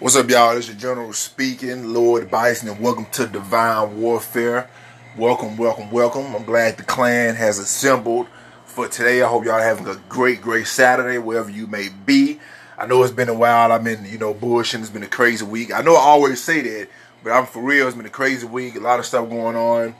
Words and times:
What's 0.00 0.16
up, 0.16 0.30
y'all? 0.30 0.54
This 0.54 0.70
is 0.70 0.76
General 0.76 1.12
speaking, 1.12 1.92
Lord 1.92 2.30
Bison, 2.30 2.70
and 2.70 2.80
welcome 2.80 3.04
to 3.12 3.26
Divine 3.26 4.00
Warfare. 4.00 4.70
Welcome, 5.14 5.58
welcome, 5.58 5.90
welcome. 5.90 6.34
I'm 6.34 6.44
glad 6.44 6.78
the 6.78 6.84
clan 6.84 7.34
has 7.34 7.58
assembled 7.58 8.26
for 8.64 8.88
today. 8.88 9.20
I 9.20 9.28
hope 9.28 9.44
y'all 9.44 9.60
having 9.60 9.86
a 9.86 10.00
great, 10.08 10.40
great 10.40 10.68
Saturday, 10.68 11.18
wherever 11.18 11.50
you 11.50 11.66
may 11.66 11.90
be. 12.06 12.40
I 12.78 12.86
know 12.86 13.02
it's 13.02 13.12
been 13.12 13.28
a 13.28 13.34
while. 13.34 13.70
I've 13.70 13.84
been, 13.84 14.06
you 14.06 14.16
know, 14.16 14.32
bullshitting. 14.32 14.80
It's 14.80 14.88
been 14.88 15.02
a 15.02 15.06
crazy 15.06 15.44
week. 15.44 15.70
I 15.70 15.82
know 15.82 15.96
I 15.96 16.00
always 16.00 16.42
say 16.42 16.62
that, 16.62 16.88
but 17.22 17.32
I'm 17.32 17.44
for 17.44 17.62
real. 17.62 17.86
It's 17.86 17.94
been 17.94 18.06
a 18.06 18.08
crazy 18.08 18.46
week. 18.46 18.76
A 18.76 18.80
lot 18.80 19.00
of 19.00 19.04
stuff 19.04 19.28
going 19.28 19.54
on. 19.54 19.94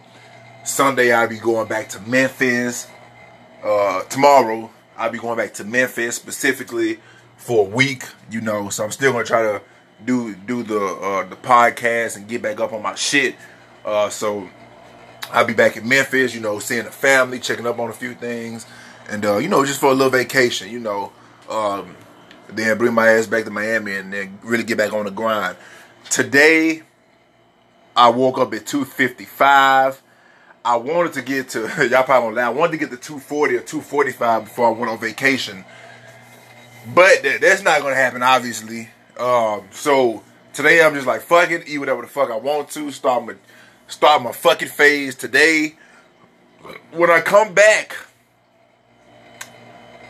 Sunday, 0.65 1.13
I'll 1.13 1.29
be 1.29 1.39
going 1.39 1.69
back 1.69 1.91
to 1.91 2.01
Memphis. 2.01 2.89
Uh, 3.63 4.05
tomorrow, 4.05 4.71
I'll 4.97 5.13
be 5.13 5.19
going 5.19 5.37
back 5.37 5.53
to 5.55 5.65
Memphis 5.65 6.17
specifically 6.17 7.01
for 7.37 7.67
a 7.67 7.69
week, 7.69 8.05
you 8.31 8.41
know. 8.41 8.71
So 8.71 8.83
I'm 8.83 8.93
still 8.93 9.13
gonna 9.13 9.25
try 9.25 9.43
to 9.43 9.61
do 10.05 10.35
do 10.35 10.63
the 10.63 10.81
uh, 10.81 11.29
the 11.29 11.37
podcast 11.37 12.17
and 12.17 12.29
get 12.29 12.43
back 12.43 12.61
up 12.61 12.73
on 12.73 12.83
my 12.83 12.95
shit. 12.95 13.37
Uh, 13.85 14.09
so 14.09 14.49
I'll 15.31 15.45
be 15.47 15.55
back 15.55 15.77
in 15.77 15.89
Memphis, 15.89 16.35
you 16.35 16.41
know, 16.41 16.59
seeing 16.59 16.85
the 16.85 16.91
family, 16.91 17.39
checking 17.39 17.67
up 17.67 17.79
on 17.79 17.91
a 17.91 17.93
few 17.93 18.15
things, 18.15 18.67
and 19.09 19.25
uh, 19.25 19.39
you 19.39 19.49
know, 19.49 19.65
just 19.65 19.81
for 19.81 19.91
a 19.91 19.95
little 19.95 20.11
vacation, 20.11 20.71
you 20.71 20.81
know. 20.81 21.13
Um, 21.49 21.97
then 22.49 22.79
bring 22.79 22.95
my 22.95 23.09
ass 23.09 23.27
back 23.27 23.45
to 23.45 23.51
Miami 23.51 23.95
and 23.95 24.13
then 24.13 24.39
really 24.43 24.65
get 24.65 24.79
back 24.79 24.93
on 24.93 25.05
the 25.05 25.11
grind. 25.11 25.57
Today, 26.09 26.83
I 27.97 28.09
woke 28.09 28.39
up 28.39 28.53
at 28.55 28.67
255. 28.67 30.03
I 30.65 30.77
wanted 30.77 31.13
to 31.15 31.23
get 31.23 31.51
to 31.51 31.61
y'all 31.91 32.03
probably 32.03 32.35
laugh. 32.35 32.49
I 32.49 32.51
wanted 32.51 32.73
to 32.73 32.79
get 32.79 32.91
to 32.91 32.97
240 32.97 33.55
or 33.55 33.61
245 33.61 34.45
before 34.45 34.69
I 34.69 34.71
went 34.71 34.91
on 34.91 34.99
vacation, 34.99 35.65
but 36.95 37.23
that's 37.41 37.63
not 37.63 37.83
gonna 37.83 37.95
happen, 37.95 38.23
obviously. 38.23 38.89
Um, 39.21 39.69
so 39.71 40.23
today 40.55 40.83
I'm 40.83 40.95
just 40.95 41.07
like 41.07 41.21
fuck 41.21 41.51
it, 41.51 41.69
eat 41.69 41.77
whatever 41.77 42.01
the 42.01 42.09
fuck 42.09 42.31
I 42.31 42.37
want 42.37 42.71
to. 42.71 42.91
Start 42.91 43.27
my 43.27 43.35
start 43.87 44.23
my 44.23 44.33
fucking 44.33 44.69
phase 44.69 45.15
today. 45.15 45.75
When 46.93 47.11
I 47.11 47.21
come 47.21 47.53
back, 47.53 47.95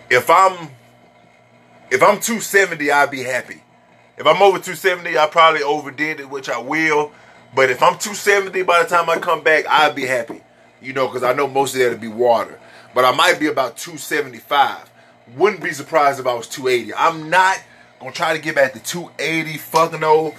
if 0.08 0.30
I'm 0.30 0.70
if 1.90 2.02
I'm 2.04 2.20
270, 2.20 2.88
I'll 2.92 3.08
be 3.08 3.24
happy. 3.24 3.64
If 4.16 4.26
I'm 4.26 4.40
over 4.40 4.58
270, 4.58 5.18
I 5.18 5.26
probably 5.26 5.62
overdid 5.62 6.20
it, 6.20 6.30
which 6.30 6.48
I 6.48 6.58
will. 6.58 7.10
But 7.52 7.68
if 7.70 7.82
I'm 7.82 7.98
270 7.98 8.62
by 8.62 8.84
the 8.84 8.88
time 8.88 9.10
I 9.10 9.18
come 9.18 9.42
back, 9.42 9.66
I'll 9.66 9.92
be 9.92 10.06
happy. 10.06 10.40
You 10.80 10.92
know, 10.92 11.08
because 11.08 11.24
I 11.24 11.32
know 11.32 11.48
most 11.48 11.74
of 11.74 11.80
that 11.80 11.90
will 11.90 11.98
be 11.98 12.06
water. 12.06 12.60
But 12.94 13.04
I 13.04 13.10
might 13.10 13.40
be 13.40 13.48
about 13.48 13.76
275. 13.76 14.88
Wouldn't 15.36 15.62
be 15.64 15.72
surprised 15.72 16.20
if 16.20 16.28
I 16.28 16.34
was 16.34 16.46
280. 16.46 16.94
I'm 16.94 17.28
not 17.28 17.60
Gonna 18.00 18.12
try 18.12 18.34
to 18.34 18.42
get 18.42 18.54
back 18.54 18.72
to 18.72 18.80
280 18.80 19.58
fucking 19.58 20.02
old. 20.02 20.34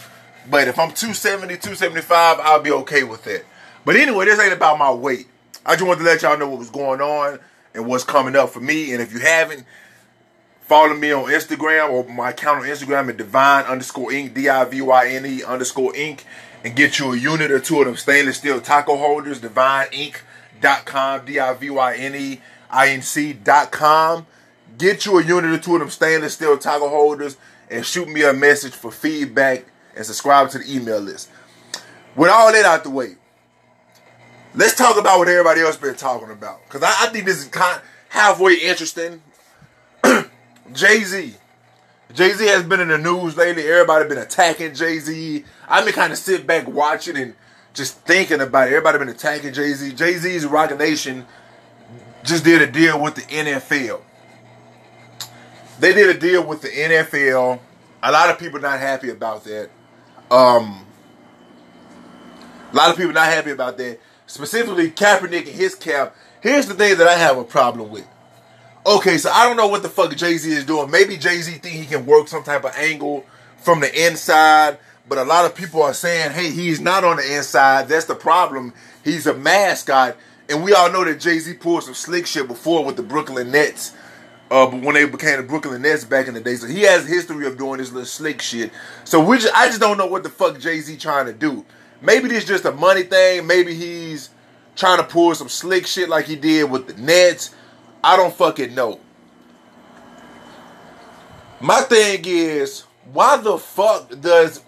But 0.50 0.68
if 0.68 0.80
I'm 0.80 0.92
270, 0.92 1.54
275, 1.56 2.40
I'll 2.40 2.62
be 2.62 2.72
okay 2.72 3.04
with 3.04 3.24
that. 3.26 3.46
But 3.86 3.96
anyway, 3.96 4.26
this 4.26 4.40
ain't 4.40 4.54
about 4.54 4.80
my 4.80 4.92
weight. 4.92 5.28
I 5.66 5.74
just 5.76 5.86
wanted 5.86 6.00
to 6.00 6.06
let 6.06 6.24
y'all 6.24 6.38
know 6.38 6.50
what 6.50 6.60
was 6.60 6.72
going 6.72 7.02
on 7.02 7.40
and 7.76 7.86
what's 7.86 8.04
coming 8.04 8.36
up 8.36 8.50
for 8.50 8.60
me. 8.60 8.94
And 8.94 9.02
if 9.02 9.14
you 9.14 9.20
haven't, 9.20 9.66
follow 10.62 10.96
me 10.96 11.12
on 11.12 11.26
Instagram 11.26 11.92
or 11.92 12.04
my 12.10 12.32
account 12.32 12.64
on 12.64 12.66
Instagram 12.66 13.10
at 13.10 13.18
divine 13.18 13.66
underscore 13.66 14.10
inc, 14.10 14.34
D-I-V-Y-N-E 14.34 15.44
underscore 15.44 15.94
inc, 15.94 16.22
and 16.64 16.76
get 16.76 16.98
you 16.98 17.14
a 17.14 17.18
unit 17.18 17.52
or 17.52 17.60
two 17.60 17.80
of 17.80 17.86
them 17.86 17.96
stainless 17.96 18.38
steel 18.38 18.60
taco 18.60 18.98
holders, 18.98 19.40
divyneinc.com, 19.40 21.26
D-I-V-Y-N-E, 21.26 22.42
I-N-C 22.72 23.34
dot 23.34 23.72
com. 23.72 24.26
Get 24.78 25.06
you 25.06 25.20
a 25.20 25.24
unit 25.24 25.52
or 25.52 25.60
two 25.60 25.76
of 25.76 25.82
them 25.82 25.90
stainless 25.90 26.34
steel 26.34 26.58
taco 26.58 26.90
holders 26.90 27.38
and 27.72 27.86
shoot 27.86 28.08
me 28.08 28.24
a 28.24 28.34
message 28.34 28.74
for 28.74 28.92
feedback 28.92 29.66
and 29.96 30.06
subscribe 30.06 30.50
to 30.50 30.60
the 30.60 30.76
email 30.76 31.00
list. 31.00 31.30
With 32.16 32.30
all 32.30 32.52
that 32.52 32.66
out 32.66 32.84
the 32.84 32.90
way, 32.90 33.16
let's 34.54 34.76
talk 34.76 35.00
about 35.00 35.20
what 35.20 35.30
everybody 35.30 35.62
else 35.62 35.78
been 35.78 35.96
talking 35.96 36.30
about. 36.30 36.60
Because 36.66 36.84
I, 36.84 37.08
I, 37.08 37.12
think 37.12 37.26
this 37.26 37.38
is 37.38 37.48
kind 37.48 37.82
halfway 38.10 38.56
interesting. 38.56 39.22
Jay 40.74 41.04
Z. 41.04 41.36
Jay 42.14 42.34
Z 42.34 42.46
has 42.48 42.64
been 42.64 42.82
in 42.82 42.90
the 42.90 42.98
news 42.98 43.38
lately. 43.38 43.64
Everybody 43.64 44.10
been 44.10 44.18
attacking 44.18 44.74
Jay 44.74 45.00
Z. 45.00 45.46
I've 45.70 45.86
been 45.86 45.94
kind 45.94 46.12
of 46.12 46.20
sit 46.20 46.46
back 46.46 46.68
watching 46.68 47.16
and 47.16 47.36
just 47.74 48.00
thinking 48.02 48.42
about 48.42 48.68
it. 48.68 48.72
Everybody 48.72 49.00
been 49.00 49.10
attacking 49.10 49.54
Jay 49.54 49.72
Z. 49.72 49.94
Jay 49.94 50.16
Z's 50.16 50.46
Roc 50.46 50.78
Nation 50.78 51.26
just 52.24 52.44
did 52.44 52.62
a 52.62 52.70
deal 52.70 53.02
with 53.02 53.16
the 53.16 53.22
NFL 53.22 54.02
they 55.82 55.96
did 55.96 56.16
a 56.16 56.20
deal 56.20 56.46
with 56.46 56.62
the 56.62 56.68
NFL. 56.70 57.60
A 58.04 58.12
lot 58.12 58.30
of 58.30 58.38
people 58.38 58.60
not 58.60 58.80
happy 58.80 59.10
about 59.10 59.44
that. 59.46 59.72
Um, 60.30 60.86
a 62.72 62.76
lot 62.76 62.92
of 62.92 62.98
people 62.98 63.14
not 63.14 63.26
happy 63.26 63.50
about 63.50 63.78
that. 63.80 64.00
Specifically, 64.28 64.92
Kaepernick 64.92 65.48
and 65.48 65.56
his 65.56 65.74
cap. 65.74 66.16
Here's 66.40 66.68
the 66.68 66.76
thing 66.76 67.00
that 67.00 67.08
I 67.08 67.16
have 67.16 67.38
a 67.38 67.44
problem 67.44 67.90
with. 67.90 68.08
Okay, 68.86 69.18
so 69.18 69.32
I 69.32 69.48
don't 69.48 69.58
know 69.58 69.68
what 69.68 69.82
the 69.82 69.90
fuck 69.90 70.16
Jay 70.16 70.38
Z 70.38 70.52
is 70.52 70.66
doing. 70.66 70.90
Maybe 70.92 71.18
Jay 71.18 71.42
Z 71.42 71.52
think 71.54 71.76
he 71.76 71.86
can 71.86 72.06
work 72.06 72.28
some 72.28 72.44
type 72.44 72.64
of 72.64 72.76
angle 72.76 73.26
from 73.58 73.80
the 73.80 74.06
inside, 74.06 74.78
but 75.10 75.18
a 75.18 75.24
lot 75.24 75.46
of 75.46 75.56
people 75.56 75.82
are 75.82 75.94
saying, 75.94 76.32
"Hey, 76.32 76.52
he's 76.52 76.80
not 76.80 77.04
on 77.04 77.18
the 77.18 77.36
inside. 77.36 77.90
That's 77.90 78.06
the 78.06 78.16
problem. 78.16 78.74
He's 79.04 79.26
a 79.26 79.34
mascot." 79.34 80.16
And 80.48 80.64
we 80.64 80.74
all 80.74 80.92
know 80.92 81.04
that 81.06 81.20
Jay 81.20 81.40
Z 81.40 81.56
pulled 81.56 81.84
some 81.84 81.96
slick 81.96 82.28
shit 82.28 82.48
before 82.48 82.86
with 82.86 82.98
the 82.98 83.04
Brooklyn 83.04 83.52
Nets 83.52 83.94
uh, 84.52 84.70
but 84.70 84.82
when 84.82 84.96
they 84.96 85.06
became 85.06 85.38
the 85.38 85.44
Brooklyn 85.44 85.82
Nets 85.82 86.04
back 86.04 86.28
in 86.28 86.34
the 86.34 86.42
day, 86.42 86.56
so 86.56 86.68
he 86.68 86.82
has 86.82 87.06
a 87.06 87.08
history 87.08 87.48
of 87.48 87.58
doing 87.58 87.78
this 87.78 87.90
little 87.94 88.06
slick 88.06 88.42
shit. 88.42 88.70
So 89.06 89.24
we 89.24 89.38
just, 89.38 89.56
I 89.56 89.68
just 89.68 89.80
don't 89.80 89.98
know 89.98 90.08
what 90.08 90.24
the 90.24 90.30
fuck 90.30 90.60
Jay 90.60 90.82
Z 90.82 90.98
trying 90.98 91.28
to 91.28 91.34
do. 91.34 91.66
Maybe 92.02 92.28
this 92.28 92.44
just 92.44 92.66
a 92.66 92.74
money 92.74 93.04
thing. 93.04 93.48
Maybe 93.48 93.74
he's 93.74 94.30
trying 94.76 94.98
to 94.98 95.06
pull 95.06 95.34
some 95.36 95.48
slick 95.48 95.88
shit 95.88 96.10
like 96.10 96.26
he 96.26 96.36
did 96.36 96.70
with 96.70 96.88
the 96.88 97.02
Nets. 97.02 97.56
I 98.04 98.18
don't 98.18 98.36
fucking 98.36 98.76
know. 98.76 99.00
My 101.62 101.80
thing 101.82 102.22
is, 102.26 102.82
why 103.14 103.38
the 103.38 103.58
fuck 103.58 104.20
does 104.20 104.62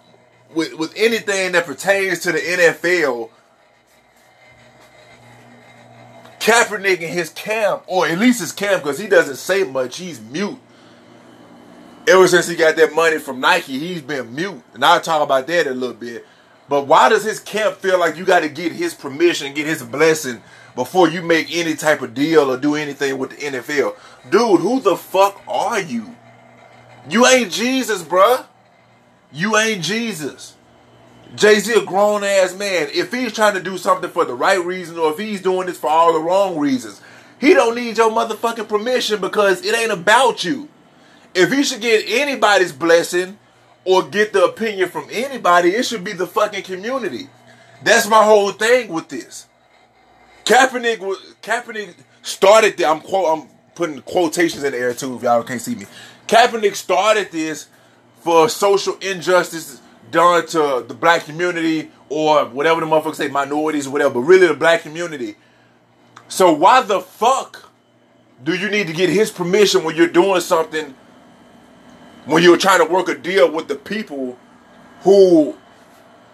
with 0.54 0.72
with 0.74 0.94
anything 0.96 1.52
that 1.52 1.66
pertains 1.66 2.20
to 2.20 2.32
the 2.32 2.38
NFL? 2.38 3.28
Kaepernick 6.44 7.00
and 7.00 7.14
his 7.14 7.30
camp, 7.30 7.84
or 7.86 8.06
at 8.06 8.18
least 8.18 8.40
his 8.40 8.52
camp, 8.52 8.82
because 8.82 8.98
he 8.98 9.06
doesn't 9.06 9.36
say 9.36 9.64
much. 9.64 9.96
He's 9.96 10.20
mute. 10.20 10.58
Ever 12.06 12.28
since 12.28 12.46
he 12.46 12.54
got 12.54 12.76
that 12.76 12.92
money 12.94 13.18
from 13.18 13.40
Nike, 13.40 13.78
he's 13.78 14.02
been 14.02 14.34
mute. 14.34 14.62
And 14.74 14.84
I'll 14.84 15.00
talk 15.00 15.22
about 15.22 15.46
that 15.46 15.66
a 15.66 15.70
little 15.70 15.96
bit. 15.96 16.26
But 16.68 16.86
why 16.86 17.08
does 17.08 17.24
his 17.24 17.40
camp 17.40 17.76
feel 17.76 17.98
like 17.98 18.18
you 18.18 18.26
got 18.26 18.40
to 18.40 18.50
get 18.50 18.72
his 18.72 18.92
permission, 18.92 19.54
get 19.54 19.66
his 19.66 19.82
blessing 19.82 20.42
before 20.74 21.08
you 21.08 21.22
make 21.22 21.48
any 21.50 21.76
type 21.76 22.02
of 22.02 22.12
deal 22.12 22.52
or 22.52 22.58
do 22.58 22.74
anything 22.74 23.16
with 23.16 23.30
the 23.30 23.36
NFL? 23.36 23.96
Dude, 24.28 24.60
who 24.60 24.80
the 24.80 24.96
fuck 24.96 25.40
are 25.48 25.80
you? 25.80 26.14
You 27.08 27.26
ain't 27.26 27.52
Jesus, 27.52 28.02
bruh. 28.02 28.44
You 29.32 29.56
ain't 29.56 29.82
Jesus. 29.82 30.53
Jay 31.34 31.58
Z 31.58 31.72
a 31.72 31.84
grown 31.84 32.22
ass 32.22 32.54
man. 32.54 32.88
If 32.92 33.12
he's 33.12 33.32
trying 33.32 33.54
to 33.54 33.62
do 33.62 33.76
something 33.78 34.10
for 34.10 34.24
the 34.24 34.34
right 34.34 34.64
reason 34.64 34.98
or 34.98 35.12
if 35.12 35.18
he's 35.18 35.42
doing 35.42 35.66
this 35.66 35.78
for 35.78 35.90
all 35.90 36.12
the 36.12 36.20
wrong 36.20 36.58
reasons, 36.58 37.00
he 37.40 37.54
don't 37.54 37.74
need 37.74 37.96
your 37.96 38.10
motherfucking 38.10 38.68
permission 38.68 39.20
because 39.20 39.64
it 39.64 39.74
ain't 39.74 39.92
about 39.92 40.44
you. 40.44 40.68
If 41.34 41.52
he 41.52 41.64
should 41.64 41.80
get 41.80 42.04
anybody's 42.06 42.72
blessing 42.72 43.38
or 43.84 44.04
get 44.04 44.32
the 44.32 44.44
opinion 44.44 44.88
from 44.88 45.08
anybody, 45.10 45.70
it 45.70 45.84
should 45.84 46.04
be 46.04 46.12
the 46.12 46.26
fucking 46.26 46.62
community. 46.62 47.28
That's 47.82 48.08
my 48.08 48.22
whole 48.24 48.52
thing 48.52 48.88
with 48.88 49.08
this. 49.08 49.48
Kaepernick, 50.44 50.98
Kaepernick 51.42 51.94
started. 52.22 52.76
The, 52.76 52.86
I'm 52.86 53.00
quote. 53.00 53.38
I'm 53.38 53.48
putting 53.74 54.00
quotations 54.02 54.62
in 54.62 54.72
the 54.72 54.78
air 54.78 54.94
too. 54.94 55.16
If 55.16 55.22
y'all 55.22 55.42
can't 55.42 55.60
see 55.60 55.74
me, 55.74 55.86
Kaepernick 56.28 56.76
started 56.76 57.32
this 57.32 57.68
for 58.20 58.48
social 58.48 58.96
injustice 59.00 59.80
done 60.10 60.46
to 60.48 60.84
the 60.86 60.94
black 60.94 61.24
community 61.24 61.90
or 62.08 62.44
whatever 62.46 62.80
the 62.80 62.86
motherfuckers 62.86 63.16
say, 63.16 63.28
minorities 63.28 63.86
or 63.86 63.90
whatever, 63.90 64.14
but 64.14 64.20
really 64.20 64.46
the 64.46 64.54
black 64.54 64.82
community. 64.82 65.36
So 66.28 66.52
why 66.52 66.82
the 66.82 67.00
fuck 67.00 67.70
do 68.42 68.54
you 68.54 68.70
need 68.70 68.86
to 68.86 68.92
get 68.92 69.08
his 69.08 69.30
permission 69.30 69.84
when 69.84 69.96
you're 69.96 70.08
doing 70.08 70.40
something, 70.40 70.94
when 72.24 72.42
you're 72.42 72.56
trying 72.56 72.84
to 72.86 72.92
work 72.92 73.08
a 73.08 73.16
deal 73.16 73.50
with 73.50 73.68
the 73.68 73.76
people 73.76 74.38
who 75.02 75.56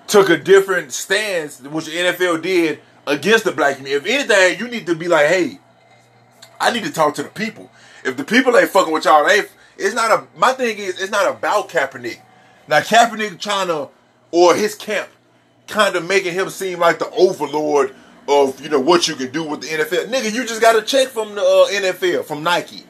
took 0.06 0.28
a 0.28 0.36
different 0.36 0.92
stance, 0.92 1.60
which 1.60 1.86
the 1.86 1.92
NFL 1.92 2.42
did 2.42 2.80
against 3.06 3.44
the 3.44 3.52
black 3.52 3.76
community? 3.76 4.10
If 4.10 4.14
anything, 4.14 4.58
you 4.58 4.68
need 4.70 4.86
to 4.86 4.94
be 4.94 5.08
like, 5.08 5.26
hey, 5.26 5.58
I 6.60 6.72
need 6.72 6.84
to 6.84 6.92
talk 6.92 7.14
to 7.14 7.22
the 7.22 7.28
people. 7.28 7.70
If 8.04 8.16
the 8.16 8.24
people 8.24 8.56
ain't 8.56 8.70
fucking 8.70 8.92
with 8.92 9.04
y'all, 9.04 9.26
they 9.26 9.42
it's 9.76 9.94
not 9.94 10.10
a 10.10 10.26
my 10.38 10.52
thing 10.52 10.78
is 10.78 11.00
it's 11.00 11.10
not 11.10 11.30
about 11.30 11.68
Kaepernick. 11.68 12.20
Now 12.68 12.80
Kaepernick 12.80 13.40
trying 13.40 13.68
to, 13.68 13.88
or 14.30 14.54
his 14.54 14.74
camp, 14.74 15.08
kind 15.66 15.96
of 15.96 16.06
making 16.06 16.34
him 16.34 16.50
seem 16.50 16.80
like 16.80 16.98
the 16.98 17.10
overlord 17.10 17.94
of 18.28 18.60
you 18.60 18.68
know 18.68 18.80
what 18.80 19.08
you 19.08 19.16
can 19.16 19.32
do 19.32 19.42
with 19.44 19.62
the 19.62 19.68
NFL. 19.68 20.06
Nigga, 20.06 20.32
you 20.32 20.46
just 20.46 20.60
got 20.60 20.76
a 20.76 20.82
check 20.82 21.08
from 21.08 21.34
the 21.34 21.40
uh, 21.40 21.68
NFL 21.70 22.24
from 22.24 22.42
Nike. 22.42 22.84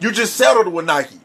You 0.00 0.10
just 0.12 0.36
settled 0.36 0.68
with 0.72 0.86
Nike. 0.86 1.20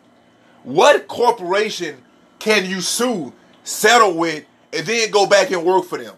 What 0.64 1.08
corporation 1.08 1.98
can 2.40 2.66
you 2.66 2.82
sue 2.82 3.34
settle 3.66 4.14
with, 4.14 4.46
and 4.72 4.86
then 4.86 5.12
go 5.12 5.26
back 5.26 5.52
and 5.52 5.66
work 5.66 5.86
for 5.86 5.98
them. 5.98 6.16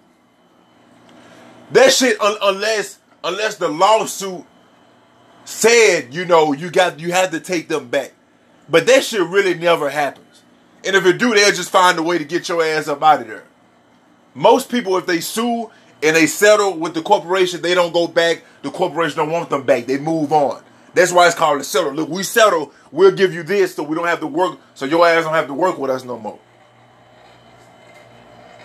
That 1.71 1.91
shit, 1.91 2.19
un- 2.21 2.37
unless 2.41 2.99
unless 3.23 3.55
the 3.55 3.69
lawsuit 3.69 4.45
said, 5.45 6.13
you 6.13 6.25
know, 6.25 6.53
you 6.53 6.69
got 6.69 6.99
you 6.99 7.11
had 7.11 7.31
to 7.31 7.39
take 7.39 7.67
them 7.67 7.89
back. 7.89 8.13
But 8.69 8.85
that 8.87 9.03
shit 9.03 9.21
really 9.21 9.53
never 9.53 9.89
happens. 9.89 10.26
And 10.87 10.95
if 10.95 11.05
it 11.05 11.17
do, 11.17 11.35
they'll 11.35 11.51
just 11.51 11.69
find 11.69 11.99
a 11.99 12.01
way 12.01 12.17
to 12.17 12.23
get 12.23 12.47
your 12.47 12.63
ass 12.63 12.87
up 12.87 13.03
out 13.03 13.19
of 13.19 13.27
there. 13.27 13.43
Most 14.33 14.71
people, 14.71 14.95
if 14.95 15.05
they 15.05 15.19
sue 15.19 15.69
and 16.01 16.15
they 16.15 16.27
settle 16.27 16.77
with 16.77 16.93
the 16.93 17.01
corporation, 17.01 17.61
they 17.61 17.75
don't 17.75 17.91
go 17.91 18.07
back. 18.07 18.43
The 18.61 18.71
corporation 18.71 19.17
don't 19.17 19.29
want 19.29 19.49
them 19.49 19.63
back. 19.63 19.85
They 19.85 19.97
move 19.97 20.31
on. 20.31 20.63
That's 20.93 21.11
why 21.11 21.25
it's 21.27 21.35
called 21.35 21.59
a 21.59 21.65
settle. 21.65 21.91
Look, 21.91 22.07
we 22.07 22.23
settle. 22.23 22.71
We'll 22.89 23.11
give 23.11 23.33
you 23.33 23.43
this, 23.43 23.75
so 23.75 23.83
we 23.83 23.97
don't 23.97 24.07
have 24.07 24.21
to 24.21 24.27
work. 24.27 24.59
So 24.75 24.85
your 24.85 25.05
ass 25.05 25.25
don't 25.25 25.33
have 25.33 25.47
to 25.47 25.53
work 25.53 25.77
with 25.77 25.91
us 25.91 26.05
no 26.05 26.17
more. 26.17 26.39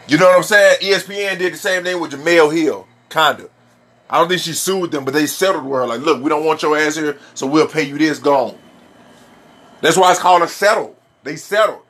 You 0.06 0.18
know 0.18 0.26
what 0.26 0.36
I'm 0.36 0.42
saying? 0.44 0.78
ESPN 0.80 1.38
did 1.38 1.54
the 1.54 1.58
same 1.58 1.82
thing 1.82 2.00
with 2.00 2.12
Jemele 2.12 2.56
Hill, 2.56 2.86
kinda. 3.10 3.48
I 4.08 4.18
don't 4.18 4.28
think 4.28 4.42
she 4.42 4.52
sued 4.52 4.92
them, 4.92 5.04
but 5.04 5.12
they 5.14 5.26
settled 5.26 5.64
with 5.64 5.80
her. 5.80 5.86
Like, 5.88 6.02
look, 6.02 6.22
we 6.22 6.28
don't 6.28 6.44
want 6.44 6.62
your 6.62 6.76
ass 6.78 6.94
here, 6.94 7.18
so 7.34 7.46
we'll 7.48 7.66
pay 7.66 7.82
you 7.82 7.98
this. 7.98 8.20
Gone. 8.20 8.56
That's 9.80 9.96
why 9.96 10.12
it's 10.12 10.20
called 10.20 10.42
a 10.42 10.48
settle. 10.48 10.96
They 11.24 11.34
settled. 11.34 11.82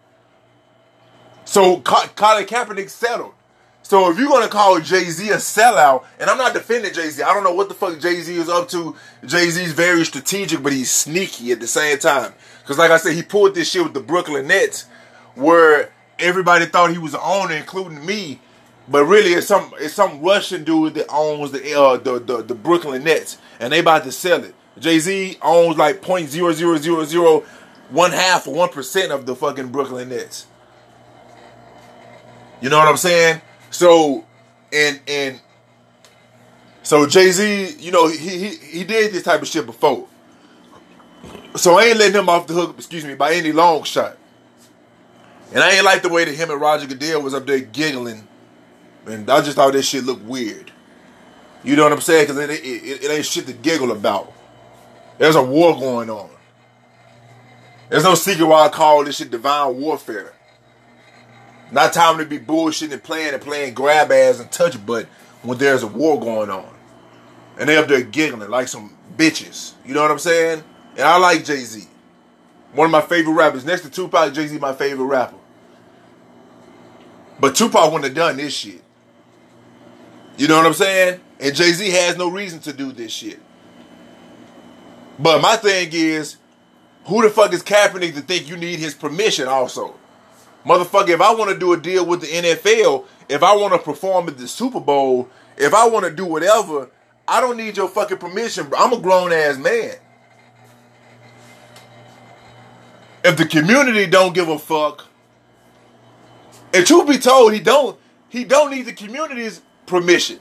So 1.45 1.81
Colin 1.81 2.47
Kaepernick 2.47 2.91
settled. 2.91 3.35
So 3.83 4.11
if 4.11 4.19
you're 4.19 4.29
gonna 4.29 4.49
call 4.49 4.81
Jay 4.81 5.05
Z 5.05 5.29
a 5.31 5.37
sellout, 5.37 6.05
and 6.19 6.31
I'm 6.31 6.39
not 6.39 6.55
defending 6.55 6.95
Jay 6.95 7.11
Z, 7.11 7.23
I 7.23 7.35
don't 7.35 7.45
know 7.45 7.53
what 7.53 7.69
the 7.69 7.75
fuck 7.75 7.99
Jay 7.99 8.21
Z 8.21 8.35
is 8.35 8.49
up 8.49 8.69
to. 8.71 8.97
Jay 9.27 9.51
Z's 9.51 9.73
very 9.73 10.05
strategic, 10.05 10.63
but 10.63 10.73
he's 10.73 10.91
sneaky 10.91 11.53
at 11.53 11.61
the 11.61 11.67
same 11.67 11.99
time. 11.99 12.33
Because 12.63 12.79
like 12.79 12.91
I 12.91 12.97
said, 12.97 13.15
he 13.15 13.23
pulled 13.23 13.55
this 13.55 13.71
shit 13.71 13.83
with 13.83 13.93
the 13.93 14.01
Brooklyn 14.01 14.47
Nets, 14.47 14.87
where 15.35 15.93
everybody 16.19 16.67
thought 16.67 16.93
he 16.93 16.99
was 16.99 17.13
the 17.13 17.21
owner, 17.21 17.55
including 17.55 18.07
me. 18.07 18.41
But 18.89 19.05
really, 19.05 19.33
it's 19.33 19.49
some 19.49 19.73
it's 19.79 19.95
some 19.95 20.23
Russian 20.23 20.65
dude 20.65 20.95
that 20.95 21.09
owns 21.09 21.51
the 21.51 21.79
uh, 21.79 21.97
the, 21.97 22.19
the 22.19 22.43
the 22.43 22.55
Brooklyn 22.55 23.05
Nets, 23.05 23.39
and 23.61 23.73
they 23.73 23.81
about 23.81 24.05
to 24.05 24.13
sell 24.13 24.43
it. 24.43 24.55
Jay 24.79 24.99
Z 25.01 25.37
owns 25.43 25.77
like 25.77 26.03
point 26.03 26.31
zero 26.31 26.53
zero 26.53 26.77
zero 26.79 27.05
zero 27.05 27.41
one 27.91 28.13
half 28.13 28.47
or 28.47 28.55
one 28.55 28.71
percent 28.71 29.13
of 29.13 29.27
the 29.27 29.37
fucking 29.37 29.69
Brooklyn 29.69 30.09
Nets. 30.09 30.47
You 32.63 32.71
know 32.71 32.79
what 32.79 32.87
I'm 32.87 32.97
saying? 32.97 33.41
So, 33.71 34.25
and 34.73 35.01
and 35.09 35.41
so 36.85 37.07
Jay 37.09 37.33
Z, 37.33 37.77
you 37.81 37.91
know, 37.91 38.07
he, 38.07 38.17
he 38.17 38.49
he 38.57 38.85
did 38.85 39.13
this 39.13 39.25
type 39.25 39.43
of 39.43 39.49
shit 39.49 39.67
before. 39.67 40.07
So 41.57 41.77
I 41.77 41.87
ain't 41.87 41.99
letting 41.99 42.21
him 42.21 42.29
off 42.29 42.47
the 42.47 42.55
hook, 42.55 42.77
excuse 42.79 43.05
me, 43.05 43.15
by 43.15 43.35
any 43.35 43.51
long 43.51 43.83
shot. 43.83 44.17
And 45.53 45.63
I 45.63 45.73
ain't 45.73 45.85
like 45.85 46.03
the 46.03 46.09
way 46.09 46.25
that 46.25 46.35
him 46.35 46.51
and 46.51 46.61
Roger 46.61 46.87
Goodell 46.87 47.21
was 47.21 47.35
up 47.35 47.47
there 47.47 47.59
giggling, 47.59 48.27
and 49.07 49.29
I 49.29 49.43
just 49.43 49.57
thought 49.57 49.73
this 49.73 49.87
shit 49.87 50.05
looked 50.05 50.25
weird. 50.25 50.71
You 51.65 51.75
know 51.75 51.83
what 51.83 51.93
I'm 51.93 52.01
saying? 52.01 52.29
Because 52.29 52.39
it, 52.39 52.51
it, 52.51 53.05
it 53.05 53.11
ain't 53.11 53.27
shit 53.27 53.47
to 53.47 53.53
giggle 53.53 53.91
about. 53.91 54.33
There's 55.19 55.37
a 55.37 55.43
war 55.43 55.79
going 55.79 56.11
on. 56.11 56.31
There's 57.89 58.05
no 58.05 58.15
secret 58.15 58.47
why 58.47 58.67
I 58.67 58.69
call 58.69 59.05
this 59.05 59.17
shit 59.17 59.31
divine 59.33 59.79
warfare. 59.79 60.33
Not 61.73 61.95
time 61.95 62.19
to 62.19 62.27
be 62.27 62.39
bullshitting 62.39 62.93
and 62.93 63.03
playing 63.03 63.33
and 63.33 63.43
playing 63.43 63.73
grab 63.73 64.13
ass 64.13 64.39
and 64.39 64.53
touch 64.53 64.85
butt 64.85 65.07
when 65.43 65.57
there's 65.57 65.83
a 65.83 65.87
war 65.87 66.21
going 66.21 66.51
on. 66.51 66.69
And 67.59 67.67
they 67.69 67.79
up 67.79 67.89
there 67.89 68.03
giggling 68.03 68.49
like 68.51 68.69
some 68.69 68.95
bitches. 69.17 69.73
You 69.85 69.95
know 69.95 70.03
what 70.03 70.11
I'm 70.11 70.19
saying? 70.19 70.63
And 70.93 71.01
I 71.01 71.17
like 71.17 71.45
Jay 71.45 71.57
Z. 71.57 71.89
One 72.75 72.85
of 72.87 72.91
my 72.91 73.01
favorite 73.01 73.33
rappers. 73.33 73.65
Next 73.65 73.83
to 73.83 73.91
Tupac, 73.91 74.35
Jay 74.35 74.47
Z 74.47 74.59
my 74.59 74.75
favorite 74.75 75.07
rapper. 75.07 75.37
But 77.41 77.57
Tupac 77.57 77.91
wouldn't 77.91 78.05
have 78.05 78.15
done 78.15 78.37
this 78.37 78.55
shit. 78.55 78.83
You 80.37 80.49
know 80.49 80.59
what 80.59 80.67
I'm 80.67 80.75
saying? 80.75 81.21
And 81.41 81.55
Jay 81.55 81.73
Z 81.73 81.91
has 81.91 82.19
no 82.19 82.29
reason 82.29 82.61
to 82.61 82.73
do 82.75 82.93
this 82.93 83.13
shit. 83.13 83.41
But 85.19 85.41
my 85.41 85.57
thing 85.57 85.89
is, 85.93 86.37
who 87.07 87.23
the 87.23 87.31
fuck 87.31 87.53
is 87.55 87.63
Kaepernick 87.63 88.15
to 88.15 88.21
think 88.21 88.49
you 88.49 88.59
need 88.59 88.79
his 88.79 88.95
permission 88.95 89.49
also? 89.49 89.95
Motherfucker, 90.65 91.09
if 91.11 91.21
I 91.21 91.35
want 91.35 91.51
to 91.51 91.59
do 91.59 91.73
a 91.73 91.77
deal 91.77 92.07
with 92.07 92.21
the 92.21 92.29
NFL, 92.29 93.05
if 93.29 93.43
I 93.43 93.57
want 93.57 93.73
to 93.73 93.79
perform 93.79 94.29
at 94.29 94.39
the 94.39 94.47
Super 94.47 94.81
Bowl, 94.81 95.29
if 95.57 95.75
I 95.75 95.89
want 95.89 96.05
to 96.05 96.11
do 96.11 96.25
whatever, 96.25 96.91
I 97.27 97.41
don't 97.41 97.57
need 97.57 97.77
your 97.77 97.89
fucking 97.89 98.19
permission, 98.19 98.69
bro. 98.69 98.79
I'm 98.79 98.93
a 98.93 99.01
grown 99.01 99.33
ass 99.33 99.59
man. 99.59 99.95
If 103.25 103.37
the 103.37 103.47
community 103.47 104.07
don't 104.07 104.35
give 104.35 104.49
a 104.49 104.59
fuck, 104.59 105.07
and 106.75 106.87
truth 106.87 107.09
be 107.09 107.19
told, 107.19 107.53
he 107.53 107.61
don't 107.61 107.99
he 108.29 108.45
don't 108.45 108.71
need 108.71 108.87
the 108.87 108.93
community's 108.93 109.61
permission. 109.87 110.41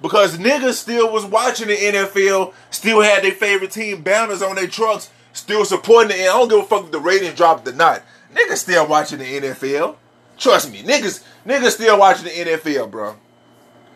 Because 0.00 0.36
niggas 0.36 0.74
still 0.74 1.12
was 1.12 1.24
watching 1.24 1.68
the 1.68 1.76
NFL, 1.76 2.52
still 2.70 3.00
had 3.00 3.22
their 3.22 3.32
favorite 3.32 3.70
team 3.70 4.02
banners 4.02 4.42
on 4.42 4.56
their 4.56 4.66
trucks, 4.66 5.10
still 5.32 5.64
supporting 5.64 6.16
it. 6.16 6.22
I 6.22 6.26
don't 6.26 6.48
give 6.48 6.58
a 6.58 6.64
fuck 6.64 6.84
if 6.86 6.90
the 6.90 6.98
ratings 6.98 7.36
dropped 7.36 7.66
or 7.68 7.72
not. 7.72 8.02
Niggas 8.34 8.58
still 8.58 8.88
watching 8.88 9.18
the 9.18 9.24
NFL. 9.24 9.96
Trust 10.38 10.72
me, 10.72 10.82
niggas, 10.82 11.22
niggas 11.46 11.72
still 11.72 11.98
watching 11.98 12.24
the 12.24 12.30
NFL, 12.30 12.90
bro. 12.90 13.16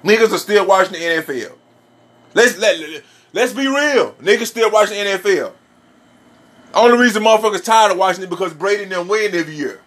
Niggas 0.05 0.33
are 0.33 0.39
still 0.39 0.67
watching 0.67 0.93
the 0.93 0.99
NFL. 1.01 1.53
Let's 2.35 2.59
let 2.59 3.03
let's 3.33 3.53
be 3.53 3.67
real. 3.67 4.13
Niggas 4.15 4.47
still 4.47 4.71
watching 4.71 4.97
the 4.97 5.19
NFL. 5.19 5.53
Only 6.75 6.99
reason 6.99 7.23
motherfuckers 7.23 7.65
tired 7.65 7.93
of 7.93 7.99
watching 7.99 8.25
it 8.25 8.31
because 8.31 8.53
Brady 8.53 8.85
didn't 8.85 9.09
win 9.09 9.35
every 9.35 9.55
year. 9.55 9.81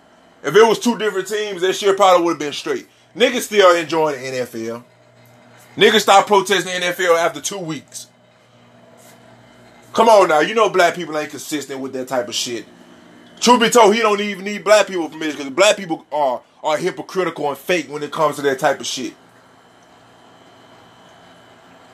If 0.44 0.56
it 0.56 0.68
was 0.68 0.80
two 0.80 0.98
different 0.98 1.28
teams, 1.28 1.62
that 1.62 1.74
shit 1.74 1.96
probably 1.96 2.26
would 2.26 2.32
have 2.34 2.40
been 2.40 2.54
straight. 2.54 2.88
Niggas 3.16 3.42
still 3.42 3.76
enjoying 3.76 4.20
the 4.20 4.40
NFL. 4.40 4.84
Niggas 5.76 6.02
stop 6.02 6.28
protesting 6.28 6.80
the 6.80 6.88
NFL 6.88 7.18
after 7.18 7.40
two 7.40 7.60
weeks. 7.60 8.08
Come 9.94 10.10
on 10.10 10.30
now, 10.30 10.40
you 10.40 10.56
know 10.56 10.70
black 10.70 10.96
people 10.96 11.18
ain't 11.18 11.30
consistent 11.30 11.80
with 11.80 11.94
that 11.94 12.08
type 12.08 12.28
of 12.28 12.36
shit. 12.36 12.66
Truth 13.40 13.62
be 13.62 13.70
told, 13.70 13.96
he 13.96 14.02
don't 14.02 14.20
even 14.20 14.44
need 14.44 14.64
black 14.64 14.88
people 14.88 15.10
permission 15.10 15.38
because 15.38 15.54
black 15.54 15.78
people 15.78 16.06
are 16.12 16.42
are 16.62 16.78
hypocritical 16.78 17.48
and 17.48 17.58
fake 17.58 17.88
when 17.90 18.04
it 18.04 18.12
comes 18.12 18.36
to 18.36 18.42
that 18.42 18.60
type 18.60 18.80
of 18.80 18.86
shit. 18.86 19.14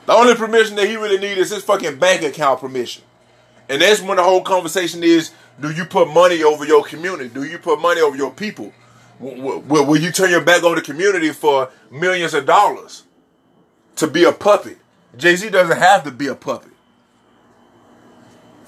The 0.06 0.12
only 0.12 0.34
permission 0.34 0.76
that 0.76 0.88
he 0.88 0.96
really 0.96 1.18
needs 1.18 1.38
is 1.40 1.50
his 1.50 1.64
fucking 1.64 1.98
bank 1.98 2.22
account 2.22 2.60
permission. 2.60 3.02
And 3.68 3.82
that's 3.82 4.00
when 4.00 4.16
the 4.16 4.22
whole 4.22 4.42
conversation 4.42 5.02
is 5.02 5.32
do 5.60 5.70
you 5.70 5.84
put 5.84 6.08
money 6.08 6.42
over 6.42 6.64
your 6.64 6.84
community? 6.84 7.28
Do 7.28 7.44
you 7.44 7.58
put 7.58 7.80
money 7.80 8.00
over 8.00 8.16
your 8.16 8.32
people? 8.32 8.72
Will, 9.18 9.60
will 9.60 9.96
you 9.96 10.12
turn 10.12 10.30
your 10.30 10.42
back 10.42 10.62
on 10.62 10.74
the 10.74 10.82
community 10.82 11.30
for 11.30 11.70
millions 11.90 12.34
of 12.34 12.44
dollars 12.44 13.04
to 13.96 14.06
be 14.06 14.24
a 14.24 14.32
puppet? 14.32 14.78
Jay 15.16 15.34
Z 15.36 15.48
doesn't 15.50 15.78
have 15.78 16.04
to 16.04 16.10
be 16.10 16.26
a 16.26 16.34
puppet. 16.34 16.72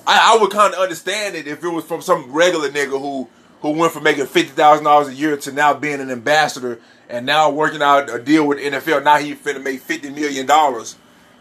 I, 0.09 0.35
I 0.35 0.41
would 0.41 0.50
kind 0.50 0.73
of 0.73 0.81
understand 0.81 1.37
it 1.37 1.47
if 1.47 1.62
it 1.62 1.69
was 1.69 1.85
from 1.85 2.00
some 2.00 2.33
regular 2.33 2.71
nigga 2.71 2.99
who 2.99 3.29
who 3.61 3.73
went 3.73 3.93
from 3.93 4.05
making 4.05 4.25
fifty 4.27 4.53
thousand 4.53 4.85
dollars 4.85 5.09
a 5.09 5.15
year 5.15 5.37
to 5.37 5.53
now 5.53 5.75
being 5.75 6.00
an 6.00 6.11
ambassador 6.11 6.81
and 7.11 7.27
now 7.27 7.50
working 7.50 7.83
out 7.83 8.09
a 8.09 8.19
deal 8.19 8.47
with 8.47 8.59
NFL. 8.59 9.05
Now 9.05 9.19
he 9.19 9.35
finna 9.35 9.62
make 9.62 9.81
fifty 9.81 10.09
million 10.09 10.47
dollars. 10.47 10.97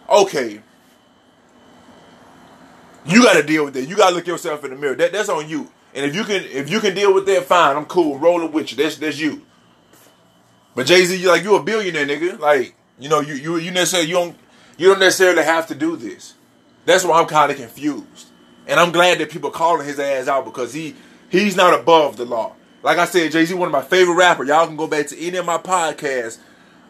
Okay, 0.09 0.61
you 3.05 3.23
got 3.23 3.33
to 3.33 3.43
deal 3.43 3.63
with 3.63 3.73
that. 3.75 3.87
You 3.87 3.95
got 3.95 4.09
to 4.09 4.15
look 4.15 4.27
yourself 4.27 4.65
in 4.65 4.71
the 4.71 4.75
mirror. 4.75 4.95
That 4.95 5.13
that's 5.13 5.29
on 5.29 5.47
you. 5.47 5.71
And 5.93 6.05
if 6.05 6.13
you 6.13 6.25
can 6.25 6.43
if 6.43 6.69
you 6.69 6.81
can 6.81 6.93
deal 6.93 7.13
with 7.13 7.25
that, 7.27 7.45
fine. 7.45 7.77
I'm 7.77 7.85
cool. 7.85 8.19
Rolling 8.19 8.51
with 8.51 8.71
you. 8.71 8.77
That's 8.77 8.97
that's 8.97 9.17
you. 9.17 9.43
But 10.75 10.87
Jay 10.87 11.05
Z, 11.05 11.15
you 11.15 11.29
like 11.29 11.43
you 11.43 11.55
a 11.55 11.63
billionaire, 11.63 12.05
nigga. 12.05 12.37
Like 12.37 12.75
you 12.99 13.07
know 13.07 13.21
you 13.21 13.35
you 13.35 13.57
you 13.57 13.71
necessarily 13.71 14.09
you 14.09 14.15
don't 14.15 14.37
you 14.77 14.87
don't 14.89 14.99
necessarily 14.99 15.43
have 15.43 15.67
to 15.67 15.75
do 15.75 15.95
this. 15.95 16.33
That's 16.85 17.05
why 17.05 17.21
I'm 17.21 17.27
kind 17.27 17.49
of 17.49 17.57
confused. 17.57 18.26
And 18.67 18.79
I'm 18.79 18.91
glad 18.91 19.19
that 19.19 19.31
people 19.31 19.49
calling 19.49 19.87
his 19.87 19.99
ass 19.99 20.27
out 20.27 20.45
because 20.45 20.73
he 20.73 20.95
he's 21.29 21.55
not 21.55 21.79
above 21.79 22.17
the 22.17 22.25
law. 22.25 22.53
Like 22.83 22.97
I 22.97 23.05
said, 23.05 23.31
Jay 23.31 23.45
Z, 23.45 23.53
one 23.53 23.67
of 23.67 23.71
my 23.71 23.81
favorite 23.81 24.15
rappers. 24.15 24.47
Y'all 24.49 24.67
can 24.67 24.75
go 24.75 24.87
back 24.87 25.07
to 25.07 25.19
any 25.19 25.37
of 25.37 25.45
my 25.45 25.57
podcasts. 25.57 26.37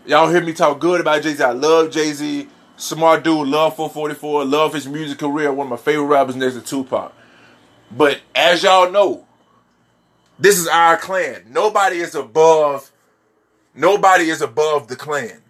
Y'all 0.05 0.29
hear 0.29 0.41
me 0.41 0.53
talk 0.53 0.79
good 0.79 1.01
about 1.01 1.21
Jay 1.21 1.33
Z. 1.33 1.43
I 1.43 1.51
love 1.51 1.91
Jay 1.91 2.11
Z. 2.11 2.47
Smart 2.79 3.23
dude, 3.23 3.47
love 3.47 3.75
444, 3.75 4.45
love 4.45 4.73
his 4.73 4.87
music 4.87 5.17
career. 5.17 5.51
One 5.51 5.65
of 5.65 5.71
my 5.71 5.77
favorite 5.77 6.05
rappers 6.05 6.35
next 6.35 6.53
to 6.55 6.61
Tupac. 6.61 7.11
But 7.91 8.21
as 8.35 8.61
y'all 8.61 8.91
know, 8.91 9.25
this 10.37 10.59
is 10.59 10.67
our 10.67 10.97
clan. 10.97 11.45
Nobody 11.49 11.97
is 11.97 12.13
above. 12.13 12.91
Nobody 13.73 14.29
is 14.29 14.41
above 14.41 14.87
the 14.87 14.95
clan. 14.95 15.41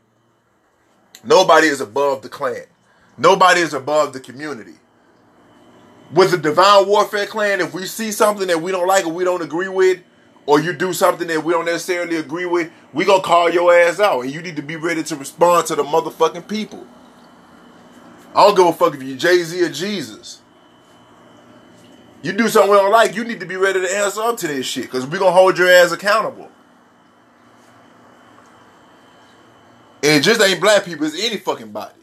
Nobody 1.23 1.67
is 1.67 1.81
above 1.81 2.21
the 2.21 2.29
clan. 2.29 2.63
Nobody 3.17 3.59
is 3.59 3.73
above 3.73 4.13
the 4.13 4.21
community 4.21 4.75
with 6.11 6.31
the 6.31 6.37
Divine 6.37 6.87
Warfare 6.87 7.25
Clan, 7.25 7.61
if 7.61 7.73
we 7.73 7.85
see 7.85 8.11
something 8.11 8.47
that 8.47 8.61
we 8.61 8.71
don't 8.71 8.87
like 8.87 9.05
or 9.05 9.11
we 9.11 9.23
don't 9.23 9.41
agree 9.41 9.67
with, 9.67 9.99
or 10.45 10.61
you 10.61 10.71
do 10.73 10.93
something 10.93 11.27
that 11.27 11.43
we 11.43 11.53
don't 11.53 11.65
necessarily 11.65 12.15
agree 12.15 12.45
with, 12.45 12.71
we 12.93 13.03
gonna 13.05 13.21
call 13.21 13.49
your 13.49 13.73
ass 13.73 13.99
out, 13.99 14.21
and 14.21 14.31
you 14.31 14.41
need 14.41 14.55
to 14.55 14.61
be 14.61 14.77
ready 14.77 15.03
to 15.03 15.15
respond 15.15 15.67
to 15.67 15.75
the 15.75 15.83
motherfucking 15.83 16.47
people. 16.47 16.87
I 18.33 18.45
don't 18.45 18.55
give 18.55 18.65
a 18.65 18.73
fuck 18.73 18.93
if 18.95 19.03
you 19.03 19.15
Jay 19.17 19.43
Z 19.43 19.61
or 19.61 19.69
Jesus. 19.69 20.41
You 22.21 22.33
do 22.33 22.47
something 22.47 22.71
we 22.71 22.77
don't 22.77 22.91
like, 22.91 23.15
you 23.15 23.23
need 23.23 23.39
to 23.41 23.45
be 23.45 23.57
ready 23.57 23.81
to 23.81 23.95
answer 23.95 24.21
up 24.21 24.37
to 24.37 24.47
this 24.47 24.65
shit, 24.65 24.89
cause 24.89 25.05
we 25.05 25.19
gonna 25.19 25.31
hold 25.31 25.57
your 25.57 25.69
ass 25.69 25.91
accountable. 25.91 26.49
And 30.03 30.19
it 30.19 30.21
just 30.23 30.41
ain't 30.41 30.61
black 30.61 30.85
people, 30.85 31.05
it's 31.05 31.19
any 31.19 31.37
fucking 31.37 31.71
body. 31.71 31.96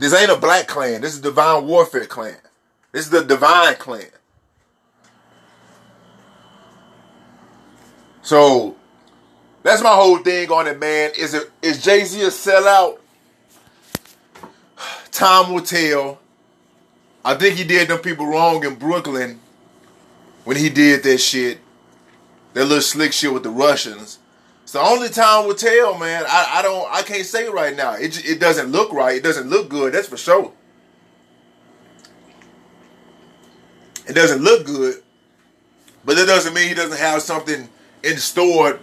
This 0.00 0.14
ain't 0.14 0.30
a 0.30 0.36
black 0.36 0.66
clan. 0.66 1.02
This 1.02 1.12
is 1.12 1.20
Divine 1.20 1.66
Warfare 1.66 2.06
clan. 2.06 2.38
This 2.90 3.04
is 3.04 3.10
the 3.10 3.22
Divine 3.22 3.74
clan. 3.74 4.06
So 8.22 8.76
that's 9.62 9.82
my 9.82 9.94
whole 9.94 10.16
thing 10.20 10.50
on 10.50 10.66
it, 10.66 10.78
man. 10.78 11.10
Is 11.18 11.34
it 11.34 11.50
is 11.60 11.82
Jay 11.82 12.02
Z 12.04 12.18
a 12.22 12.28
sellout? 12.28 12.96
Time 15.12 15.52
will 15.52 15.60
tell. 15.60 16.18
I 17.22 17.34
think 17.34 17.56
he 17.56 17.64
did 17.64 17.88
them 17.88 17.98
people 17.98 18.24
wrong 18.24 18.64
in 18.64 18.76
Brooklyn 18.76 19.38
when 20.44 20.56
he 20.56 20.70
did 20.70 21.02
that 21.02 21.18
shit, 21.18 21.58
that 22.54 22.64
little 22.64 22.80
slick 22.80 23.12
shit 23.12 23.34
with 23.34 23.42
the 23.42 23.50
Russians. 23.50 24.18
It's 24.70 24.74
the 24.74 24.82
only 24.82 25.08
time 25.08 25.48
will 25.48 25.56
tell, 25.56 25.98
man. 25.98 26.22
I, 26.28 26.58
I 26.58 26.62
don't 26.62 26.88
I 26.92 27.02
can't 27.02 27.26
say 27.26 27.48
right 27.48 27.74
now. 27.74 27.94
It 27.94 28.24
it 28.24 28.38
doesn't 28.38 28.70
look 28.70 28.92
right. 28.92 29.16
It 29.16 29.24
doesn't 29.24 29.50
look 29.50 29.68
good. 29.68 29.92
That's 29.92 30.06
for 30.06 30.16
sure. 30.16 30.52
It 34.06 34.12
doesn't 34.12 34.40
look 34.40 34.64
good, 34.64 35.02
but 36.04 36.14
that 36.14 36.28
doesn't 36.28 36.54
mean 36.54 36.68
he 36.68 36.74
doesn't 36.74 36.98
have 36.98 37.20
something 37.20 37.68
in 38.04 38.16
store 38.18 38.78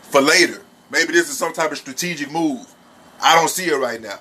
for 0.00 0.22
later. 0.22 0.62
Maybe 0.90 1.12
this 1.12 1.28
is 1.28 1.36
some 1.36 1.52
type 1.52 1.70
of 1.70 1.76
strategic 1.76 2.32
move. 2.32 2.66
I 3.20 3.34
don't 3.34 3.50
see 3.50 3.66
it 3.66 3.76
right 3.76 4.00
now. 4.00 4.20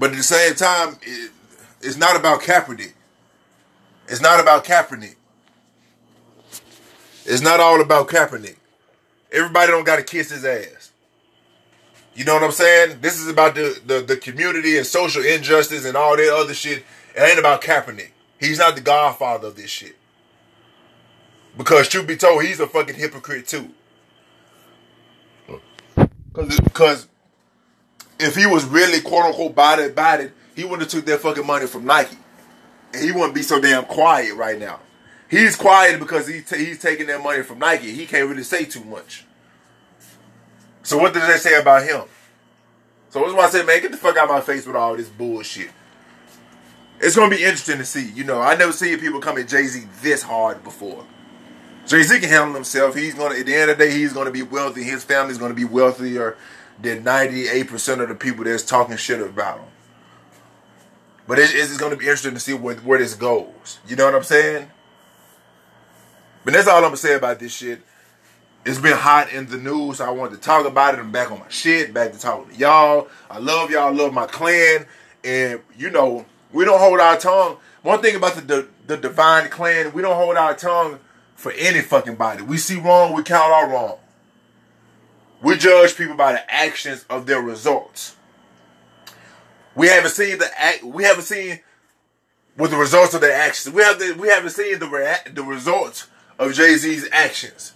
But 0.00 0.10
at 0.10 0.16
the 0.16 0.24
same 0.24 0.56
time, 0.56 0.98
it, 1.02 1.30
it's 1.80 1.96
not 1.96 2.16
about 2.16 2.40
Kaepernick. 2.40 2.94
It's 4.08 4.20
not 4.20 4.40
about 4.40 4.64
Kaepernick. 4.64 5.14
It's 7.24 7.42
not 7.42 7.60
all 7.60 7.80
about 7.80 8.08
Kaepernick. 8.08 8.56
Everybody 9.32 9.70
don't 9.70 9.84
got 9.84 9.96
to 9.96 10.02
kiss 10.02 10.30
his 10.30 10.44
ass. 10.44 10.90
You 12.14 12.24
know 12.24 12.34
what 12.34 12.42
I'm 12.42 12.52
saying? 12.52 12.98
This 13.00 13.18
is 13.18 13.28
about 13.28 13.54
the, 13.54 13.80
the, 13.86 14.00
the 14.00 14.16
community 14.16 14.76
and 14.76 14.86
social 14.86 15.24
injustice 15.24 15.84
and 15.84 15.96
all 15.96 16.16
that 16.16 16.34
other 16.34 16.54
shit. 16.54 16.84
It 17.14 17.20
ain't 17.20 17.38
about 17.38 17.62
Kaepernick. 17.62 18.10
He's 18.38 18.58
not 18.58 18.74
the 18.74 18.80
godfather 18.80 19.48
of 19.48 19.56
this 19.56 19.70
shit. 19.70 19.96
Because 21.56 21.88
truth 21.88 22.06
be 22.06 22.16
told, 22.16 22.42
he's 22.42 22.60
a 22.60 22.66
fucking 22.66 22.96
hypocrite 22.96 23.46
too. 23.46 23.70
Because 26.32 27.08
if 28.18 28.34
he 28.34 28.46
was 28.46 28.64
really 28.64 29.00
quote 29.00 29.26
unquote 29.26 29.52
about 29.52 30.20
it, 30.20 30.32
he 30.54 30.64
wouldn't 30.64 30.82
have 30.82 30.90
took 30.90 31.06
that 31.06 31.20
fucking 31.20 31.46
money 31.46 31.66
from 31.66 31.84
Nike. 31.84 32.16
And 32.92 33.04
he 33.04 33.12
wouldn't 33.12 33.34
be 33.34 33.42
so 33.42 33.60
damn 33.60 33.84
quiet 33.84 34.34
right 34.34 34.58
now. 34.58 34.80
He's 35.30 35.54
quiet 35.54 36.00
because 36.00 36.26
he 36.26 36.40
t- 36.40 36.64
he's 36.64 36.80
taking 36.80 37.06
that 37.06 37.22
money 37.22 37.42
from 37.44 37.60
Nike. 37.60 37.92
He 37.92 38.04
can't 38.04 38.28
really 38.28 38.42
say 38.42 38.64
too 38.64 38.82
much. 38.82 39.24
So 40.82 40.98
what 40.98 41.14
does 41.14 41.26
that 41.26 41.38
say 41.38 41.58
about 41.58 41.84
him? 41.84 42.02
So 43.10 43.20
that's 43.20 43.32
why 43.32 43.44
I 43.44 43.50
said, 43.50 43.64
man, 43.64 43.80
get 43.80 43.92
the 43.92 43.96
fuck 43.96 44.16
out 44.16 44.24
of 44.24 44.30
my 44.30 44.40
face 44.40 44.66
with 44.66 44.74
all 44.74 44.96
this 44.96 45.08
bullshit. 45.08 45.70
It's 47.00 47.14
gonna 47.14 47.30
be 47.30 47.42
interesting 47.42 47.78
to 47.78 47.84
see. 47.84 48.10
You 48.10 48.24
know, 48.24 48.40
I 48.40 48.56
never 48.56 48.72
seen 48.72 48.98
people 48.98 49.20
come 49.20 49.38
at 49.38 49.46
Jay 49.46 49.66
Z 49.66 49.86
this 50.02 50.22
hard 50.22 50.64
before. 50.64 51.06
Jay 51.86 52.02
Z 52.02 52.18
can 52.18 52.28
handle 52.28 52.54
himself. 52.54 52.96
He's 52.96 53.14
gonna 53.14 53.36
at 53.36 53.46
the 53.46 53.54
end 53.54 53.70
of 53.70 53.78
the 53.78 53.84
day, 53.84 53.92
he's 53.92 54.12
gonna 54.12 54.32
be 54.32 54.42
wealthy. 54.42 54.82
His 54.82 55.04
family's 55.04 55.38
gonna 55.38 55.54
be 55.54 55.64
wealthier 55.64 56.36
than 56.82 57.04
ninety 57.04 57.46
eight 57.46 57.68
percent 57.68 58.00
of 58.00 58.08
the 58.08 58.16
people 58.16 58.44
that's 58.44 58.64
talking 58.64 58.96
shit 58.96 59.20
about 59.20 59.58
him. 59.58 59.68
But 61.28 61.38
it, 61.38 61.50
it's 61.54 61.76
gonna 61.78 61.96
be 61.96 62.06
interesting 62.06 62.34
to 62.34 62.40
see 62.40 62.54
where, 62.54 62.74
where 62.76 62.98
this 62.98 63.14
goes. 63.14 63.78
You 63.86 63.94
know 63.94 64.06
what 64.06 64.16
I'm 64.16 64.24
saying? 64.24 64.70
But 66.44 66.54
that's 66.54 66.68
all 66.68 66.76
I'm 66.78 66.84
gonna 66.84 66.96
say 66.96 67.14
about 67.14 67.38
this 67.38 67.52
shit. 67.52 67.82
It's 68.64 68.78
been 68.78 68.96
hot 68.96 69.32
in 69.32 69.46
the 69.46 69.56
news. 69.56 70.00
I 70.00 70.10
wanted 70.10 70.36
to 70.36 70.40
talk 70.40 70.66
about 70.66 70.94
it. 70.94 71.00
I'm 71.00 71.12
back 71.12 71.30
on 71.30 71.38
my 71.38 71.48
shit, 71.48 71.94
back 71.94 72.12
to 72.12 72.18
talking 72.18 72.52
to 72.52 72.58
y'all. 72.58 73.08
I 73.30 73.38
love 73.38 73.70
y'all, 73.70 73.88
I 73.88 73.90
love 73.90 74.12
my 74.12 74.26
clan. 74.26 74.86
And 75.24 75.60
you 75.76 75.90
know, 75.90 76.26
we 76.52 76.64
don't 76.64 76.78
hold 76.78 77.00
our 77.00 77.18
tongue. 77.18 77.56
One 77.82 78.02
thing 78.02 78.16
about 78.16 78.34
the, 78.34 78.42
the, 78.42 78.68
the 78.86 78.96
divine 78.96 79.48
clan, 79.48 79.92
we 79.92 80.02
don't 80.02 80.16
hold 80.16 80.36
our 80.36 80.54
tongue 80.54 80.98
for 81.34 81.52
any 81.52 81.80
fucking 81.80 82.16
body. 82.16 82.42
We 82.42 82.58
see 82.58 82.78
wrong, 82.78 83.14
we 83.14 83.22
count 83.22 83.50
our 83.50 83.70
wrong. 83.70 83.98
We 85.42 85.56
judge 85.56 85.96
people 85.96 86.16
by 86.16 86.32
the 86.32 86.54
actions 86.54 87.06
of 87.08 87.24
their 87.24 87.40
results. 87.40 88.16
We 89.74 89.86
haven't 89.88 90.10
seen 90.10 90.38
the 90.38 90.50
act. 90.60 90.82
We 90.82 91.04
haven't 91.04 91.24
seen 91.24 91.60
what 92.56 92.70
the 92.70 92.76
results 92.76 93.14
of 93.14 93.22
their 93.22 93.32
actions. 93.32 93.74
We 93.74 93.82
have 93.82 93.98
the, 93.98 94.12
we 94.20 94.28
haven't 94.28 94.50
seen 94.50 94.78
the 94.78 94.86
rea- 94.86 95.32
the 95.32 95.42
results 95.42 96.08
of 96.40 96.54
Jay 96.54 96.74
Z's 96.76 97.08
actions. 97.12 97.74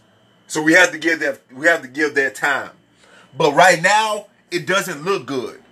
So 0.48 0.60
we 0.60 0.72
have 0.72 0.90
to 0.90 0.98
give 0.98 1.20
that 1.20 1.40
we 1.52 1.66
have 1.66 1.82
to 1.82 1.88
give 1.88 2.16
that 2.16 2.34
time. 2.34 2.70
But 3.36 3.54
right 3.54 3.80
now, 3.80 4.26
it 4.50 4.66
doesn't 4.66 5.04
look 5.04 5.26
good. 5.26 5.62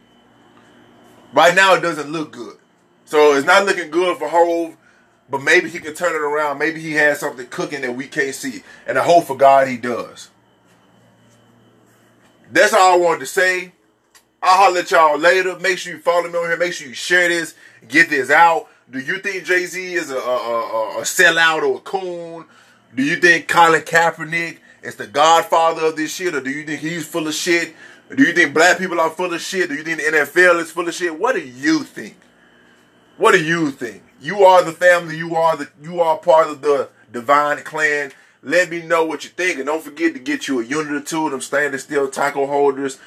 Right 1.33 1.55
now, 1.55 1.75
it 1.75 1.81
doesn't 1.81 2.13
look 2.13 2.31
good. 2.33 2.59
So 3.07 3.35
it's 3.35 3.47
not 3.47 3.65
looking 3.65 3.91
good 3.91 4.19
for 4.19 4.29
Hove. 4.29 4.77
But 5.31 5.43
maybe 5.43 5.71
he 5.71 5.79
can 5.79 5.95
turn 5.95 6.15
it 6.15 6.21
around. 6.21 6.59
Maybe 6.59 6.81
he 6.81 6.93
has 6.93 7.21
something 7.21 7.47
cooking 7.47 7.81
that 7.81 7.97
we 7.97 8.07
can't 8.07 8.35
see. 8.35 8.63
And 8.87 8.99
I 8.99 9.05
hope 9.05 9.25
for 9.25 9.37
God 9.37 9.67
he 9.67 9.79
does. 9.79 10.29
That's 12.51 12.75
all 12.75 12.95
I 12.95 12.97
wanted 12.97 13.21
to 13.21 13.27
say. 13.27 13.73
I'll 14.43 14.65
holler 14.65 14.81
at 14.81 14.91
y'all 14.91 15.19
later. 15.19 15.59
Make 15.59 15.79
sure 15.79 15.95
you 15.95 16.01
follow 16.01 16.29
me 16.29 16.37
on 16.37 16.49
here. 16.49 16.59
Make 16.59 16.75
sure 16.75 16.87
you 16.87 16.93
share 16.93 17.31
this. 17.31 17.55
Get 17.89 18.11
this 18.11 18.29
out. 18.29 18.69
Do 18.91 18.99
you 18.99 19.21
think 19.21 19.45
Jay 19.45 19.65
Z 19.65 19.95
is 19.95 20.11
a, 20.11 20.17
a, 20.17 20.19
a, 20.19 20.99
a 20.99 21.03
sellout 21.03 21.63
or 21.63 21.77
a 21.77 21.81
coon? 21.81 22.45
Do 22.95 23.03
you 23.03 23.17
think 23.17 23.49
Colin 23.49 23.83
Kaepernick 23.83 24.59
is 24.83 24.97
the 24.97 25.07
godfather 25.07 25.87
of 25.87 25.97
this 25.97 26.15
shit? 26.15 26.35
Or 26.35 26.41
do 26.41 26.51
you 26.51 26.65
think 26.65 26.81
he's 26.81 27.07
full 27.07 27.27
of 27.27 27.35
shit? 27.35 27.75
Do 28.15 28.23
you 28.23 28.33
think 28.33 28.53
black 28.53 28.79
people 28.79 29.01
are 29.01 29.11
full 29.11 29.33
of 29.33 29.41
shit? 29.41 29.71
Do 29.71 29.75
you 29.75 29.83
think 29.83 29.99
the 29.99 30.05
NFL 30.05 30.61
is 30.61 30.71
full 30.71 30.87
of 30.87 30.95
shit? 30.95 31.19
What 31.19 31.35
do 31.35 31.41
you 31.41 31.85
think? 31.85 32.17
What 33.17 33.33
do 33.33 33.43
you 33.43 33.71
think? 33.71 34.03
You 34.21 34.45
are 34.45 34.63
the 34.63 34.73
family. 34.73 35.17
You 35.17 35.35
are 35.37 35.57
the 35.57 35.71
you 35.83 36.01
are 36.01 36.19
part 36.19 36.49
of 36.49 36.61
the 36.61 36.91
divine 37.11 37.59
clan. 37.59 38.13
Let 38.43 38.71
me 38.71 38.83
know 38.83 39.05
what 39.05 39.25
you 39.25 39.31
think. 39.31 39.59
And 39.59 39.67
don't 39.67 39.83
forget 39.83 40.15
to 40.15 40.21
get 40.21 40.49
you 40.49 40.61
a 40.61 40.65
unit 40.65 40.93
or 40.93 41.01
two 41.01 41.27
of 41.27 41.33
them 41.33 41.41
stainless 41.41 41.85
steel 41.85 42.11
taco 42.11 42.47
holders. 42.47 42.99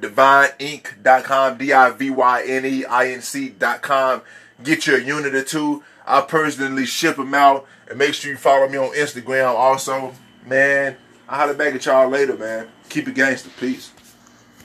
DivyneInc.com, 0.00 1.58
D-I-V-Y-N-E-I-N-C.com. 1.58 4.22
Get 4.62 4.86
you 4.86 4.96
a 4.96 5.00
unit 5.00 5.34
or 5.34 5.42
two. 5.44 5.82
I 6.06 6.22
personally 6.22 6.86
ship 6.86 7.16
them 7.16 7.34
out. 7.34 7.66
And 7.88 7.98
make 7.98 8.14
sure 8.14 8.30
you 8.30 8.36
follow 8.36 8.68
me 8.68 8.78
on 8.78 8.94
Instagram 8.94 9.54
also. 9.54 10.14
Man, 10.44 10.96
I'll 11.28 11.38
holler 11.40 11.54
back 11.54 11.74
at 11.74 11.84
y'all 11.86 12.08
later, 12.08 12.36
man. 12.36 12.68
Keep 12.88 13.08
it 13.08 13.14
gangster. 13.14 13.50
Peace. 13.60 13.92